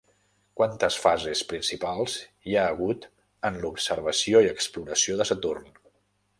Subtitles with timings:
[0.61, 2.15] Quantes fases principals
[2.47, 3.07] hi ha hagut
[3.51, 5.73] en l'observació i exploració de Saturn?